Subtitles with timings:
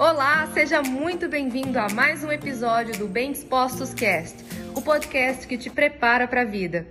[0.00, 4.34] Olá, seja muito bem-vindo a mais um episódio do Bem Dispostos Cast,
[4.74, 6.86] o podcast que te prepara para a vida.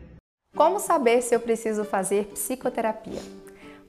[0.55, 3.19] Como saber se eu preciso fazer psicoterapia?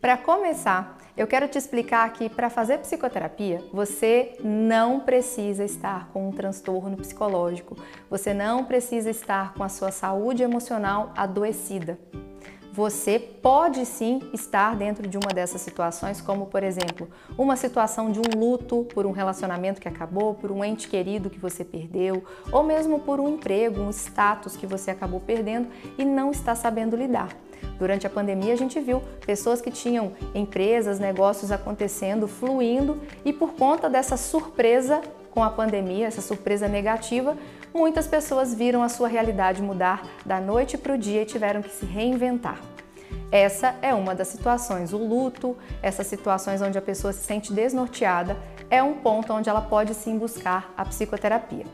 [0.00, 6.26] Para começar, eu quero te explicar que para fazer psicoterapia, você não precisa estar com
[6.26, 7.76] um transtorno psicológico,
[8.08, 11.98] você não precisa estar com a sua saúde emocional adoecida.
[12.72, 18.20] Você pode sim estar dentro de uma dessas situações, como por exemplo, uma situação de
[18.20, 22.62] um luto por um relacionamento que acabou, por um ente querido que você perdeu, ou
[22.62, 27.30] mesmo por um emprego, um status que você acabou perdendo e não está sabendo lidar.
[27.76, 33.54] Durante a pandemia, a gente viu pessoas que tinham empresas, negócios acontecendo, fluindo, e por
[33.54, 35.00] conta dessa surpresa
[35.30, 37.36] com a pandemia, essa surpresa negativa,
[37.72, 41.70] muitas pessoas viram a sua realidade mudar da noite para o dia e tiveram que
[41.70, 42.60] se reinventar.
[43.32, 44.92] Essa é uma das situações.
[44.92, 48.36] O luto, essas situações onde a pessoa se sente desnorteada,
[48.68, 51.64] é um ponto onde ela pode sim buscar a psicoterapia.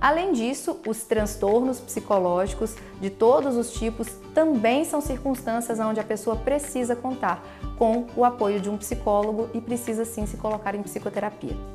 [0.00, 6.36] Além disso, os transtornos psicológicos de todos os tipos também são circunstâncias onde a pessoa
[6.36, 7.42] precisa contar
[7.78, 11.73] com o apoio de um psicólogo e precisa sim se colocar em psicoterapia.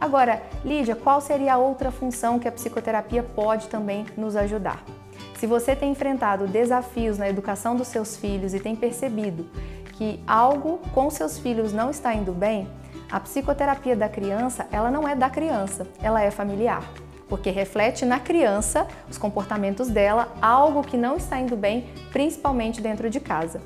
[0.00, 4.84] Agora, Lídia, qual seria a outra função que a psicoterapia pode também nos ajudar?
[5.36, 9.46] Se você tem enfrentado desafios na educação dos seus filhos e tem percebido
[9.94, 12.68] que algo com seus filhos não está indo bem,
[13.10, 16.84] a psicoterapia da criança, ela não é da criança, ela é familiar,
[17.28, 23.10] porque reflete na criança os comportamentos dela, algo que não está indo bem, principalmente dentro
[23.10, 23.60] de casa.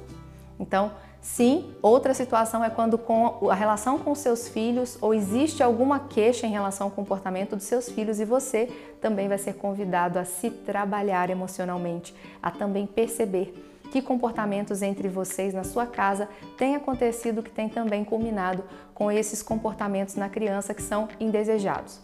[0.58, 6.00] Então, Sim, outra situação é quando com a relação com seus filhos ou existe alguma
[6.00, 8.68] queixa em relação ao comportamento dos seus filhos e você
[9.00, 13.54] também vai ser convidado a se trabalhar emocionalmente, a também perceber
[13.92, 19.44] que comportamentos entre vocês na sua casa têm acontecido que tem também culminado com esses
[19.44, 22.00] comportamentos na criança que são indesejados.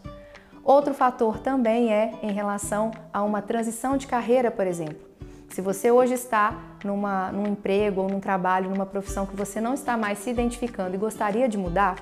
[0.63, 5.08] Outro fator também é em relação a uma transição de carreira, por exemplo.
[5.51, 9.75] Se você hoje está numa, num emprego ou num trabalho, numa profissão que você não
[9.75, 11.97] está mais se identificando e gostaria de mudar,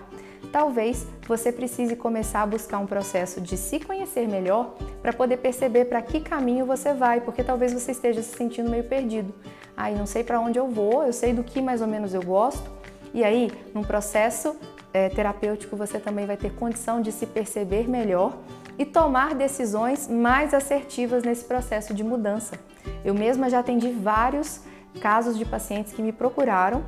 [0.52, 5.86] talvez você precise começar a buscar um processo de se conhecer melhor para poder perceber
[5.86, 9.34] para que caminho você vai, porque talvez você esteja se sentindo meio perdido.
[9.76, 12.14] Aí ah, não sei para onde eu vou, eu sei do que mais ou menos
[12.14, 12.70] eu gosto.
[13.12, 14.56] E aí, num processo
[14.92, 18.32] é, terapêutico, você também vai ter condição de se perceber melhor
[18.78, 22.59] e tomar decisões mais assertivas nesse processo de mudança.
[23.04, 24.60] Eu mesma já atendi vários
[25.00, 26.84] casos de pacientes que me procuraram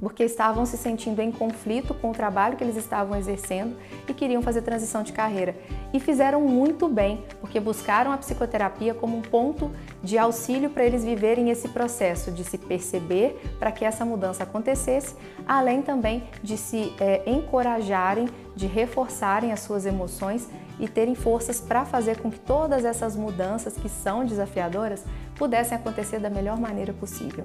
[0.00, 3.76] porque estavam se sentindo em conflito com o trabalho que eles estavam exercendo
[4.08, 5.56] e queriam fazer transição de carreira.
[5.92, 9.70] E fizeram muito bem, porque buscaram a psicoterapia como um ponto
[10.02, 15.14] de auxílio para eles viverem esse processo de se perceber para que essa mudança acontecesse,
[15.46, 20.48] além também de se é, encorajarem, de reforçarem as suas emoções
[20.78, 25.04] e terem forças para fazer com que todas essas mudanças que são desafiadoras
[25.36, 27.44] pudessem acontecer da melhor maneira possível.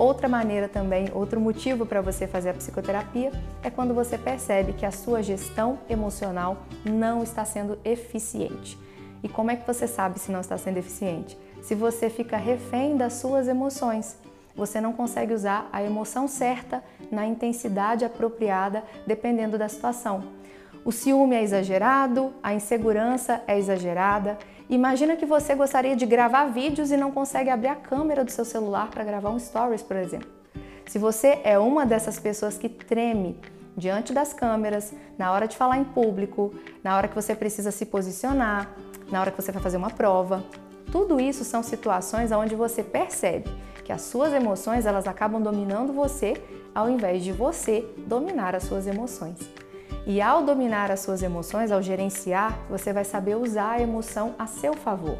[0.00, 3.30] Outra maneira também, outro motivo para você fazer a psicoterapia
[3.62, 8.78] é quando você percebe que a sua gestão emocional não está sendo eficiente.
[9.22, 11.38] E como é que você sabe se não está sendo eficiente?
[11.60, 14.16] Se você fica refém das suas emoções.
[14.56, 16.82] Você não consegue usar a emoção certa
[17.12, 20.24] na intensidade apropriada, dependendo da situação.
[20.82, 24.38] O ciúme é exagerado, a insegurança é exagerada.
[24.70, 28.44] Imagina que você gostaria de gravar vídeos e não consegue abrir a câmera do seu
[28.44, 30.28] celular para gravar um stories, por exemplo.
[30.86, 33.36] Se você é uma dessas pessoas que treme
[33.76, 36.54] diante das câmeras, na hora de falar em público,
[36.84, 38.70] na hora que você precisa se posicionar,
[39.10, 40.44] na hora que você vai fazer uma prova,
[40.92, 43.50] tudo isso são situações onde você percebe
[43.84, 46.34] que as suas emoções elas acabam dominando você
[46.72, 49.36] ao invés de você dominar as suas emoções.
[50.06, 54.46] E ao dominar as suas emoções, ao gerenciar, você vai saber usar a emoção a
[54.46, 55.18] seu favor.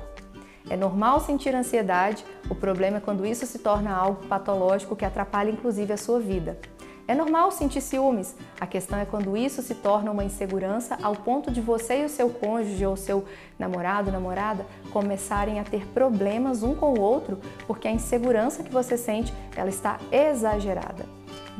[0.68, 5.50] É normal sentir ansiedade, o problema é quando isso se torna algo patológico que atrapalha
[5.50, 6.58] inclusive a sua vida.
[7.08, 11.50] É normal sentir ciúmes, a questão é quando isso se torna uma insegurança ao ponto
[11.50, 13.24] de você e o seu cônjuge ou seu
[13.58, 18.96] namorado, namorada começarem a ter problemas um com o outro porque a insegurança que você
[18.96, 21.04] sente, ela está exagerada.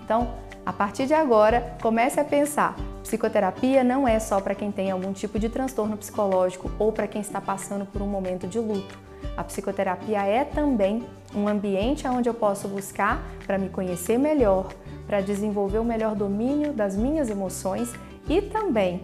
[0.05, 0.32] Então,
[0.64, 5.12] a partir de agora, comece a pensar: psicoterapia não é só para quem tem algum
[5.12, 8.99] tipo de transtorno psicológico ou para quem está passando por um momento de luto.
[9.37, 11.05] A psicoterapia é também
[11.35, 14.73] um ambiente onde eu posso buscar para me conhecer melhor,
[15.06, 17.93] para desenvolver o melhor domínio das minhas emoções
[18.29, 19.00] e também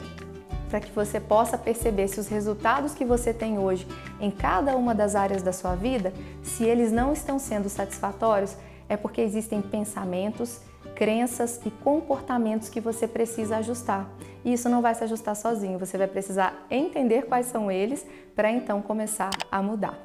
[0.69, 3.87] para que você possa perceber se os resultados que você tem hoje
[4.21, 6.13] em cada uma das áreas da sua vida,
[6.43, 8.57] se eles não estão sendo satisfatórios,
[8.89, 10.61] é porque existem pensamentos
[10.97, 14.11] crenças e comportamentos que você precisa ajustar.
[14.45, 18.05] E isso não vai se ajustar sozinho, você vai precisar entender quais são eles
[18.35, 19.97] para então começar a mudar.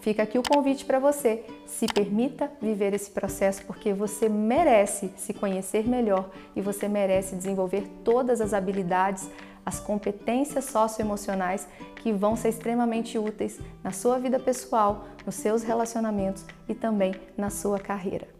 [0.00, 1.44] Fica aqui o convite para você.
[1.66, 7.86] Se permita viver esse processo porque você merece se conhecer melhor e você merece desenvolver
[8.02, 9.28] todas as habilidades,
[9.64, 16.46] as competências socioemocionais que vão ser extremamente úteis na sua vida pessoal, nos seus relacionamentos
[16.66, 18.39] e também na sua carreira.